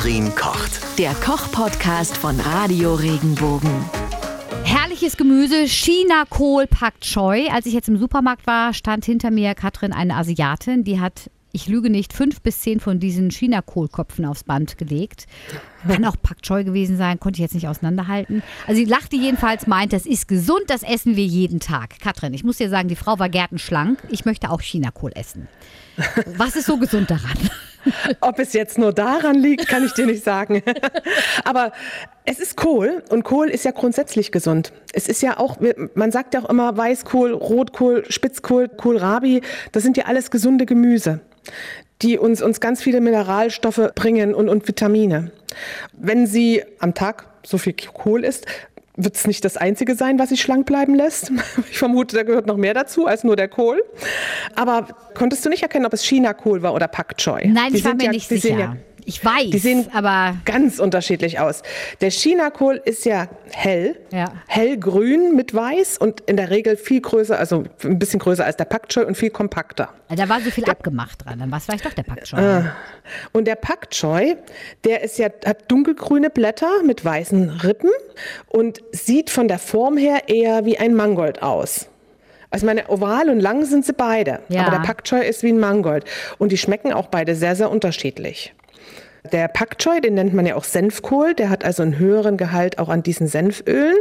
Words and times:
Katrin 0.00 0.34
kocht. 0.34 0.80
Der 0.98 1.12
Koch-Podcast 1.12 2.16
von 2.16 2.40
Radio 2.40 2.94
Regenbogen. 2.94 3.70
Herrliches 4.64 5.18
Gemüse, 5.18 5.68
China-Kohl 5.68 6.66
Pak 6.68 7.02
Choi. 7.02 7.50
Als 7.50 7.66
ich 7.66 7.74
jetzt 7.74 7.90
im 7.90 7.98
Supermarkt 7.98 8.46
war, 8.46 8.72
stand 8.72 9.04
hinter 9.04 9.30
mir 9.30 9.54
Katrin, 9.54 9.92
eine 9.92 10.16
Asiatin, 10.16 10.84
die 10.84 11.00
hat 11.00 11.30
ich 11.52 11.66
lüge 11.66 11.90
nicht, 11.90 12.14
fünf 12.14 12.40
bis 12.40 12.60
zehn 12.60 12.80
von 12.80 12.98
diesen 12.98 13.30
China-Kohlköpfen 13.30 14.24
aufs 14.24 14.44
Band 14.44 14.78
gelegt. 14.78 15.26
Kann 15.86 16.06
auch 16.06 16.16
Pak 16.22 16.40
Choi 16.40 16.64
gewesen 16.64 16.96
sein, 16.96 17.20
konnte 17.20 17.36
ich 17.36 17.42
jetzt 17.42 17.54
nicht 17.54 17.68
auseinanderhalten. 17.68 18.42
Also 18.66 18.80
sie 18.80 18.86
lachte 18.86 19.16
jedenfalls, 19.16 19.66
meint, 19.66 19.92
das 19.92 20.06
ist 20.06 20.28
gesund, 20.28 20.62
das 20.68 20.82
essen 20.82 21.14
wir 21.16 21.26
jeden 21.26 21.60
Tag. 21.60 21.98
Katrin, 22.00 22.32
ich 22.32 22.44
muss 22.44 22.56
dir 22.56 22.70
sagen, 22.70 22.88
die 22.88 22.96
Frau 22.96 23.18
war 23.18 23.28
gärtenschlank. 23.28 24.02
Ich 24.08 24.24
möchte 24.24 24.50
auch 24.50 24.62
China-Kohl 24.62 25.12
essen. 25.14 25.46
Was 26.38 26.56
ist 26.56 26.64
so 26.64 26.78
gesund 26.78 27.10
daran? 27.10 27.36
Ob 28.20 28.38
es 28.38 28.52
jetzt 28.52 28.78
nur 28.78 28.92
daran 28.92 29.36
liegt, 29.36 29.68
kann 29.68 29.84
ich 29.84 29.92
dir 29.92 30.06
nicht 30.06 30.24
sagen. 30.24 30.62
Aber 31.44 31.72
es 32.24 32.38
ist 32.38 32.56
Kohl 32.56 33.02
und 33.10 33.24
Kohl 33.24 33.48
ist 33.48 33.64
ja 33.64 33.70
grundsätzlich 33.70 34.32
gesund. 34.32 34.72
Es 34.92 35.08
ist 35.08 35.22
ja 35.22 35.38
auch, 35.38 35.58
man 35.94 36.12
sagt 36.12 36.34
ja 36.34 36.42
auch 36.42 36.48
immer 36.48 36.76
Weißkohl, 36.76 37.32
Rotkohl, 37.32 38.04
Spitzkohl, 38.08 38.68
Kohlrabi, 38.68 39.42
das 39.72 39.82
sind 39.82 39.96
ja 39.96 40.04
alles 40.04 40.30
gesunde 40.30 40.66
Gemüse 40.66 41.20
die 42.02 42.18
uns, 42.18 42.40
uns 42.40 42.60
ganz 42.60 42.82
viele 42.82 43.00
Mineralstoffe 43.00 43.90
bringen 43.94 44.34
und, 44.34 44.48
und 44.48 44.66
Vitamine. 44.66 45.32
Wenn 45.92 46.26
sie 46.26 46.62
am 46.78 46.94
Tag 46.94 47.26
so 47.44 47.58
viel 47.58 47.74
Kohl 47.74 48.24
isst, 48.24 48.46
wird 48.96 49.16
es 49.16 49.26
nicht 49.26 49.44
das 49.44 49.56
Einzige 49.56 49.94
sein, 49.94 50.18
was 50.18 50.30
sich 50.30 50.40
schlank 50.40 50.66
bleiben 50.66 50.94
lässt. 50.94 51.32
Ich 51.70 51.78
vermute, 51.78 52.16
da 52.16 52.22
gehört 52.22 52.46
noch 52.46 52.56
mehr 52.56 52.74
dazu 52.74 53.06
als 53.06 53.22
nur 53.24 53.36
der 53.36 53.48
Kohl. 53.48 53.82
Aber 54.54 54.88
konntest 55.14 55.44
du 55.44 55.48
nicht 55.48 55.62
erkennen, 55.62 55.86
ob 55.86 55.92
es 55.92 56.04
China-Kohl 56.04 56.62
war 56.62 56.74
oder 56.74 56.88
Pak 56.88 57.16
Choi? 57.16 57.46
Nein, 57.46 57.72
die 57.72 57.78
ich 57.78 57.84
war 57.84 57.94
mir 57.94 58.04
ja, 58.04 58.10
nicht 58.10 58.28
sicher. 58.28 58.58
Ja, 58.58 58.76
ich 59.10 59.24
weiß, 59.24 59.50
die 59.50 59.58
sehen 59.58 59.88
aber 59.92 60.36
ganz 60.44 60.78
unterschiedlich 60.78 61.40
aus. 61.40 61.62
Der 62.00 62.10
Chinakohl 62.10 62.80
ist 62.84 63.04
ja 63.04 63.26
hell, 63.50 63.96
ja. 64.12 64.26
hellgrün 64.46 65.34
mit 65.34 65.52
weiß 65.52 65.98
und 65.98 66.20
in 66.22 66.36
der 66.36 66.50
Regel 66.50 66.76
viel 66.76 67.00
größer, 67.00 67.36
also 67.36 67.64
ein 67.82 67.98
bisschen 67.98 68.20
größer 68.20 68.44
als 68.44 68.56
der 68.56 68.66
Pak 68.66 68.88
Choi 68.88 69.04
und 69.04 69.16
viel 69.16 69.30
kompakter. 69.30 69.88
Da 70.08 70.28
war 70.28 70.40
so 70.40 70.50
viel 70.52 70.62
der, 70.62 70.74
abgemacht 70.74 71.24
dran, 71.24 71.40
dann 71.40 71.50
war 71.50 71.58
es 71.58 71.64
vielleicht 71.64 71.84
doch 71.84 71.92
der 71.92 72.04
Pak 72.04 72.22
Choi. 72.22 72.40
Äh, 72.40 72.62
und 73.32 73.46
der 73.46 73.56
Pak 73.56 73.90
Choi, 73.90 74.36
der 74.84 75.02
ist 75.02 75.18
ja 75.18 75.28
hat 75.44 75.68
dunkelgrüne 75.68 76.30
Blätter 76.30 76.70
mit 76.84 77.04
weißen 77.04 77.50
Rippen 77.50 77.90
und 78.46 78.78
sieht 78.92 79.28
von 79.30 79.48
der 79.48 79.58
Form 79.58 79.96
her 79.96 80.28
eher 80.28 80.64
wie 80.64 80.78
ein 80.78 80.94
Mangold 80.94 81.42
aus. 81.42 81.89
Also 82.50 82.66
meine 82.66 82.88
oval 82.88 83.30
und 83.30 83.40
lang 83.40 83.64
sind 83.64 83.84
sie 83.84 83.92
beide, 83.92 84.40
ja. 84.48 84.62
aber 84.62 84.72
der 84.72 84.82
Pak 84.82 85.04
Choi 85.04 85.20
ist 85.26 85.42
wie 85.42 85.52
ein 85.52 85.60
Mangold 85.60 86.04
und 86.38 86.50
die 86.50 86.58
schmecken 86.58 86.92
auch 86.92 87.06
beide 87.06 87.34
sehr 87.34 87.54
sehr 87.54 87.70
unterschiedlich. 87.70 88.52
Der 89.32 89.48
Pak 89.48 89.78
Choi, 89.78 90.00
den 90.00 90.14
nennt 90.14 90.34
man 90.34 90.46
ja 90.46 90.56
auch 90.56 90.64
Senfkohl, 90.64 91.34
der 91.34 91.50
hat 91.50 91.64
also 91.64 91.82
einen 91.82 91.98
höheren 91.98 92.36
Gehalt 92.36 92.78
auch 92.78 92.88
an 92.88 93.02
diesen 93.02 93.26
Senfölen. 93.26 93.96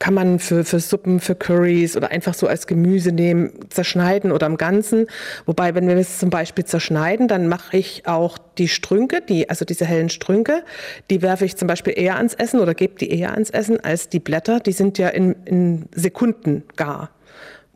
Kann 0.00 0.12
man 0.12 0.40
für, 0.40 0.64
für 0.64 0.80
Suppen, 0.80 1.20
für 1.20 1.36
Curries 1.36 1.96
oder 1.96 2.10
einfach 2.10 2.34
so 2.34 2.48
als 2.48 2.66
Gemüse 2.66 3.12
nehmen, 3.12 3.52
zerschneiden 3.70 4.32
oder 4.32 4.48
im 4.48 4.56
Ganzen. 4.56 5.06
Wobei, 5.46 5.76
wenn 5.76 5.86
wir 5.86 5.94
es 5.96 6.18
zum 6.18 6.30
Beispiel 6.30 6.64
zerschneiden, 6.64 7.28
dann 7.28 7.46
mache 7.46 7.76
ich 7.76 8.02
auch 8.04 8.36
die 8.58 8.66
Strünke, 8.66 9.20
die, 9.20 9.48
also 9.48 9.64
diese 9.64 9.86
hellen 9.86 10.10
Strünke, 10.10 10.64
die 11.10 11.22
werfe 11.22 11.44
ich 11.44 11.56
zum 11.56 11.68
Beispiel 11.68 11.94
eher 11.96 12.16
ans 12.16 12.34
Essen 12.34 12.58
oder 12.58 12.74
gebe 12.74 12.96
die 12.96 13.08
eher 13.08 13.34
ans 13.34 13.50
Essen 13.50 13.78
als 13.78 14.08
die 14.08 14.18
Blätter. 14.18 14.58
Die 14.58 14.72
sind 14.72 14.98
ja 14.98 15.08
in, 15.10 15.36
in 15.44 15.86
Sekunden 15.94 16.64
gar 16.74 17.10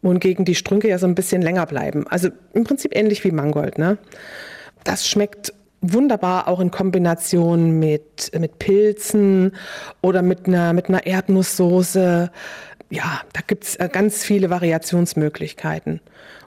wohingegen 0.02 0.44
die 0.44 0.54
Strünke 0.54 0.88
ja 0.88 0.98
so 0.98 1.06
ein 1.06 1.14
bisschen 1.14 1.42
länger 1.42 1.66
bleiben. 1.66 2.06
Also 2.08 2.28
im 2.52 2.64
Prinzip 2.64 2.96
ähnlich 2.96 3.24
wie 3.24 3.32
Mangold. 3.32 3.78
Ne? 3.78 3.98
Das 4.84 5.08
schmeckt 5.08 5.52
wunderbar 5.80 6.48
auch 6.48 6.60
in 6.60 6.70
Kombination 6.70 7.78
mit, 7.78 8.30
mit 8.38 8.58
Pilzen 8.58 9.52
oder 10.00 10.22
mit 10.22 10.46
einer, 10.46 10.72
mit 10.72 10.88
einer 10.88 11.06
Erdnusssoße. 11.06 12.30
Ja, 12.90 13.20
da 13.32 13.40
gibt's 13.46 13.76
äh, 13.76 13.88
ganz 13.90 14.24
viele 14.24 14.50
Variationsmöglichkeiten. 14.50 16.00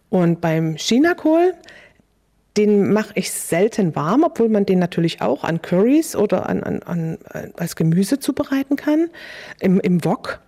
Und 0.09 0.41
beim 0.41 0.75
Chinakohl, 0.75 1.53
den 2.57 2.91
mache 2.91 3.13
ich 3.15 3.31
selten 3.31 3.95
warm, 3.95 4.23
obwohl 4.23 4.49
man 4.49 4.65
den 4.65 4.79
natürlich 4.79 5.21
auch 5.21 5.43
an 5.43 5.61
Curries 5.61 6.15
oder 6.15 6.49
an, 6.49 6.63
an, 6.63 6.83
an, 6.83 7.17
äh, 7.33 7.47
als 7.55 7.75
Gemüse 7.75 8.19
zubereiten 8.19 8.75
kann, 8.75 9.09
im, 9.59 9.79
im 9.79 10.03
Wok. 10.03 10.41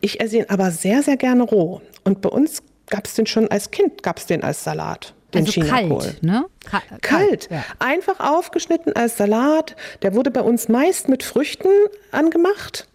Ich 0.00 0.20
esse 0.20 0.38
ihn 0.38 0.46
aber 0.48 0.70
sehr, 0.70 1.02
sehr 1.02 1.16
gerne 1.16 1.42
roh. 1.42 1.80
Und 2.04 2.20
bei 2.20 2.28
uns 2.28 2.62
gab 2.88 3.06
es 3.06 3.14
den 3.14 3.26
schon 3.26 3.48
als 3.48 3.70
Kind, 3.70 4.02
gab 4.02 4.18
es 4.18 4.26
den 4.26 4.42
als 4.42 4.64
Salat 4.64 5.14
den 5.34 5.46
also 5.46 5.52
Chinakohl. 5.52 6.02
Kalt, 6.02 6.22
ne? 6.22 6.44
Ka 6.64 6.82
kalt. 6.88 7.02
kalt. 7.02 7.48
Ja. 7.50 7.64
Einfach 7.78 8.20
aufgeschnitten 8.20 8.94
als 8.94 9.16
Salat. 9.16 9.76
Der 10.02 10.14
wurde 10.14 10.30
bei 10.30 10.40
uns 10.42 10.68
meist 10.68 11.08
mit 11.08 11.22
Früchten 11.22 11.68
angemacht. 12.12 12.88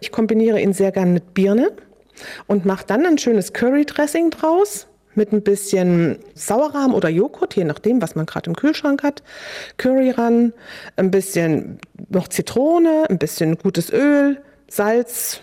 Ich 0.00 0.12
kombiniere 0.12 0.60
ihn 0.60 0.72
sehr 0.72 0.92
gern 0.92 1.12
mit 1.12 1.34
Birne 1.34 1.72
und 2.46 2.64
mache 2.64 2.86
dann 2.86 3.06
ein 3.06 3.18
schönes 3.18 3.52
Curry-Dressing 3.52 4.30
draus 4.30 4.86
mit 5.14 5.32
ein 5.32 5.42
bisschen 5.42 6.18
Sauerrahm 6.34 6.94
oder 6.94 7.08
Joghurt, 7.08 7.56
je 7.56 7.64
nachdem, 7.64 8.00
was 8.00 8.14
man 8.14 8.24
gerade 8.24 8.48
im 8.50 8.56
Kühlschrank 8.56 9.02
hat. 9.02 9.22
Curry 9.76 10.10
ran, 10.10 10.52
ein 10.96 11.10
bisschen 11.10 11.80
noch 12.08 12.28
Zitrone, 12.28 13.06
ein 13.10 13.18
bisschen 13.18 13.58
gutes 13.58 13.92
Öl, 13.92 14.40
Salz, 14.68 15.40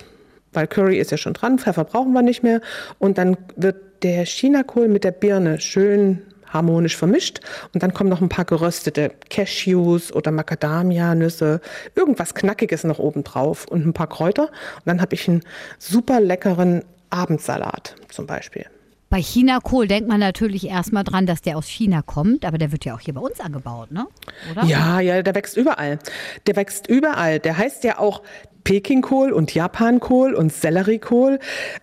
weil 0.55 0.67
Curry 0.67 0.97
ist 0.97 1.11
ja 1.11 1.17
schon 1.17 1.33
dran, 1.33 1.59
Pfeffer 1.59 1.83
brauchen 1.83 2.13
wir 2.13 2.21
nicht 2.21 2.43
mehr. 2.43 2.61
Und 2.99 3.17
dann 3.17 3.38
wird 3.55 4.03
der 4.03 4.25
Chinakohl 4.25 4.88
mit 4.88 5.03
der 5.03 5.11
Birne 5.11 5.59
schön 5.59 6.21
harmonisch 6.55 6.95
vermischt 6.95 7.41
und 7.73 7.83
dann 7.83 7.93
kommen 7.93 8.09
noch 8.09 8.21
ein 8.21 8.29
paar 8.29 8.45
geröstete 8.45 9.11
Cashews 9.29 10.13
oder 10.13 10.31
Macadamia-Nüsse, 10.31 11.59
irgendwas 11.95 12.33
Knackiges 12.33 12.83
noch 12.85 12.99
oben 12.99 13.23
drauf 13.23 13.66
und 13.67 13.85
ein 13.85 13.93
paar 13.93 14.07
Kräuter. 14.07 14.43
Und 14.43 14.85
dann 14.85 15.01
habe 15.01 15.16
ich 15.16 15.27
einen 15.27 15.41
super 15.79 16.21
leckeren 16.21 16.83
Abendsalat 17.09 17.95
zum 18.09 18.25
Beispiel. 18.25 18.66
Bei 19.09 19.22
China-Kohl 19.22 19.87
denkt 19.87 20.09
man 20.09 20.19
natürlich 20.19 20.67
erstmal 20.67 21.03
dran, 21.03 21.25
dass 21.25 21.41
der 21.41 21.57
aus 21.57 21.67
China 21.67 22.01
kommt, 22.01 22.43
aber 22.43 22.57
der 22.57 22.72
wird 22.72 22.85
ja 22.85 22.95
auch 22.95 22.99
hier 22.99 23.13
bei 23.13 23.22
uns 23.22 23.39
angebaut, 23.39 23.91
ne? 23.91 24.07
Oder? 24.51 24.66
Ja, 24.66 24.99
ja, 24.99 25.22
der 25.22 25.35
wächst 25.35 25.55
überall. 25.57 25.99
Der 26.47 26.55
wächst 26.55 26.87
überall. 26.87 27.39
Der 27.39 27.57
heißt 27.57 27.83
ja 27.83 27.99
auch 27.99 28.23
Pekingkohl 28.66 29.31
und 29.31 29.53
Japankohl 29.53 30.34
und 30.34 30.52
Selleriekohl. 30.52 31.40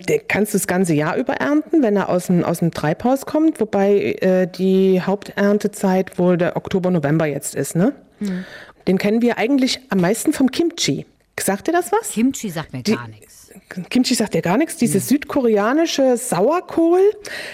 Den 0.06 0.20
kannst 0.28 0.53
du 0.53 0.59
das 0.59 0.66
ganze 0.66 0.93
Jahr 0.93 1.16
über 1.16 1.34
ernten, 1.34 1.82
wenn 1.82 1.97
er 1.97 2.10
aus 2.10 2.26
dem, 2.26 2.44
aus 2.44 2.59
dem 2.59 2.72
Treibhaus 2.72 3.25
kommt, 3.25 3.59
wobei 3.60 4.19
äh, 4.20 4.47
die 4.47 5.00
Haupterntezeit 5.00 6.19
wohl 6.19 6.37
der 6.37 6.56
Oktober, 6.56 6.91
November 6.91 7.25
jetzt 7.25 7.54
ist. 7.54 7.75
Ne? 7.75 7.94
Hm. 8.19 8.44
Den 8.87 8.98
kennen 8.98 9.22
wir 9.22 9.38
eigentlich 9.38 9.81
am 9.88 10.00
meisten 10.00 10.34
vom 10.34 10.50
Kimchi. 10.50 11.06
Sagt 11.41 11.69
dir 11.69 11.72
das 11.72 11.91
was? 11.93 12.10
Kimchi 12.10 12.50
sagt 12.50 12.72
mir 12.72 12.82
gar 12.82 13.09
nichts. 13.09 13.41
Kimchi 13.90 14.14
sagt 14.14 14.34
ja 14.34 14.40
gar 14.40 14.56
nichts. 14.56 14.76
Dieses 14.76 15.08
südkoreanische 15.08 16.16
Sauerkohl. 16.16 17.00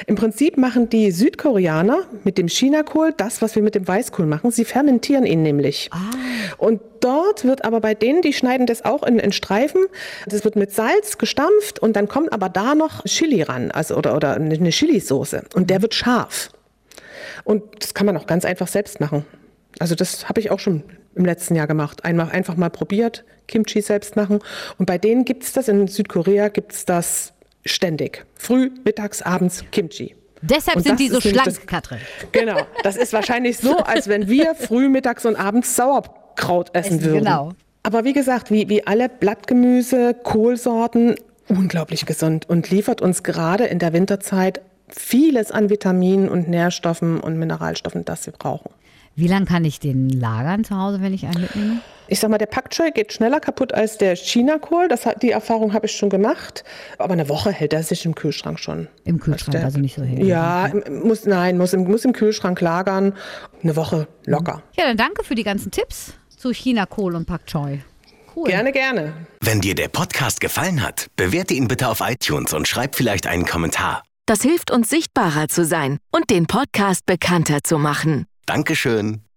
Im 0.07 0.17
Prinzip 0.17 0.57
machen 0.57 0.89
die 0.89 1.11
Südkoreaner 1.11 2.05
mit 2.25 2.39
dem 2.39 2.49
Chinakohl 2.49 3.13
das, 3.17 3.43
was 3.43 3.55
wir 3.55 3.63
mit 3.63 3.75
dem 3.75 3.87
Weißkohl 3.87 4.27
machen. 4.27 4.51
Sie 4.51 4.65
fermentieren 4.65 5.27
ihn 5.27 5.43
nämlich. 5.43 5.91
Ah. 5.93 5.99
Und 6.57 6.81
dort 7.01 7.45
wird 7.45 7.65
aber 7.65 7.81
bei 7.81 7.95
denen, 7.95 8.23
die 8.23 8.33
schneiden 8.33 8.67
das 8.67 8.85
auch 8.85 9.03
in, 9.03 9.19
in 9.19 9.33
Streifen. 9.33 9.87
Das 10.27 10.45
wird 10.45 10.57
mit 10.57 10.73
Salz 10.73 11.19
gestampft 11.19 11.79
und 11.79 11.97
dann 11.97 12.09
kommt 12.09 12.33
aber 12.33 12.49
da 12.49 12.75
noch 12.75 13.05
Chili 13.05 13.43
ran, 13.43 13.71
also 13.71 13.97
oder, 13.97 14.17
oder 14.17 14.35
eine 14.35 14.71
Chilisoße. 14.71 15.45
Und 15.55 15.71
der 15.71 15.83
wird 15.83 15.95
scharf. 15.95 16.51
Und 17.45 17.63
das 17.81 17.95
kann 17.95 18.07
man 18.07 18.17
auch 18.17 18.27
ganz 18.27 18.45
einfach 18.45 18.69
selbst 18.69 19.01
machen. 19.01 19.25
Also 19.79 19.95
das 19.95 20.29
habe 20.29 20.41
ich 20.41 20.51
auch 20.51 20.59
schon 20.59 20.83
im 21.19 21.25
letzten 21.25 21.55
Jahr 21.55 21.67
gemacht. 21.67 22.05
Einmal 22.05 22.31
einfach 22.31 22.57
mal 22.57 22.71
probiert, 22.71 23.25
Kimchi 23.47 23.81
selbst 23.81 24.17
machen. 24.17 24.41
Und 24.79 24.87
bei 24.87 24.99
denen 24.99 25.25
gibt 25.25 25.45
es 25.45 25.53
das, 25.53 25.69
in 25.69 25.87
Südkorea 25.89 26.49
gibt 26.49 26.73
es 26.73 26.85
das 26.85 27.33
ständig. 27.65 28.25
Früh, 28.37 28.71
mittags, 28.85 29.23
abends 29.23 29.65
Kimchi. 29.71 30.15
Deshalb 30.41 30.81
sind 30.81 31.01
die 31.01 31.09
so 31.09 31.21
schlank, 31.21 31.45
das, 31.45 31.67
Katrin. 31.67 31.99
Genau. 32.33 32.61
Das 32.83 32.97
ist 32.97 33.13
wahrscheinlich 33.13 33.59
so, 33.59 33.77
als 33.79 34.09
wenn 34.09 34.29
wir 34.29 34.55
früh, 34.55 34.89
mittags 34.89 35.27
und 35.27 35.37
abends 35.37 35.75
Sauerkraut 35.75 36.71
essen, 36.73 36.99
essen 36.99 37.05
würden. 37.05 37.25
Genau. 37.25 37.53
Aber 37.83 38.05
wie 38.05 38.13
gesagt, 38.13 38.51
wie, 38.51 38.69
wie 38.69 38.87
alle 38.87 39.09
Blattgemüse, 39.09 40.15
Kohlsorten, 40.15 41.17
unglaublich 41.49 42.07
gesund 42.07 42.49
und 42.49 42.71
liefert 42.71 43.01
uns 43.01 43.23
gerade 43.23 43.65
in 43.65 43.79
der 43.79 43.93
Winterzeit 43.93 44.61
vieles 44.89 45.51
an 45.51 45.71
Vitaminen 45.71 46.29
und 46.29 46.49
Nährstoffen 46.49 47.21
und 47.21 47.39
Mineralstoffen, 47.39 48.05
das 48.05 48.27
wir 48.27 48.33
brauchen. 48.33 48.71
Wie 49.19 49.27
lange 49.27 49.47
kann 49.47 49.65
ich 49.65 49.81
den 49.81 50.11
lagern 50.11 50.63
zu 50.63 50.79
Hause, 50.79 51.03
wenn 51.03 51.13
ich 51.13 51.27
einen 51.27 51.41
mitnehme? 51.41 51.81
Ich 52.07 52.21
sag 52.21 52.31
mal, 52.31 52.39
der 52.39 52.47
Pak 52.47 52.71
Choi 52.71 52.93
geht 52.93 53.13
schneller 53.13 53.41
kaputt 53.41 53.75
als 53.75 53.99
der 53.99 54.15
China-Kohl. 54.15 54.89
die 55.21 55.33
Erfahrung 55.33 55.73
habe 55.73 55.87
ich 55.87 55.93
schon 55.97 56.09
gemacht. 56.09 56.63
Aber 56.99 57.15
eine 57.15 57.29
Woche 57.29 57.51
hält 57.51 57.73
er 57.73 57.83
sich 57.83 58.05
im 58.05 58.15
Kühlschrank 58.15 58.61
schon. 58.61 58.87
Im 59.03 59.19
Kühlschrank, 59.19 59.57
also, 59.57 59.59
der, 59.59 59.65
also 59.65 59.81
nicht 59.81 59.97
so 59.97 60.05
hin. 60.05 60.25
Ja, 60.25 60.71
muss, 61.03 61.27
nein, 61.27 61.59
muss 61.59 61.73
im, 61.73 61.83
muss 61.83 62.05
im 62.05 62.13
Kühlschrank 62.13 62.61
lagern. 62.61 63.13
Eine 63.61 63.75
Woche 63.75 64.07
locker. 64.25 64.63
Ja, 64.77 64.85
dann 64.85 64.97
danke 64.97 65.25
für 65.25 65.35
die 65.35 65.43
ganzen 65.43 65.73
Tipps 65.73 66.13
zu 66.37 66.53
China-Kohl 66.53 67.17
und 67.17 67.27
Pak 67.27 67.45
Choi. 67.47 67.81
Cool. 68.37 68.49
Gerne, 68.49 68.71
gerne. 68.71 69.15
Wenn 69.41 69.61
dir 69.61 69.75
der 69.75 69.89
Podcast 69.89 70.41
gefallen 70.41 70.81
hat, 70.81 71.09
bewerte 71.17 71.55
ihn 71.55 71.67
bitte 71.67 71.89
auf 71.89 72.03
iTunes 72.03 72.55
und 72.55 72.69
schreib 72.69 72.95
vielleicht 72.95 73.27
einen 73.27 73.47
Kommentar. 73.47 74.05
Das 74.27 74.43
hilft 74.43 74.71
uns 74.71 74.89
sichtbarer 74.89 75.49
zu 75.49 75.65
sein 75.65 75.99
und 76.13 76.31
den 76.31 76.47
Podcast 76.47 77.05
bekannter 77.05 77.65
zu 77.65 77.79
machen. 77.79 78.28
Dankeschön. 78.49 79.28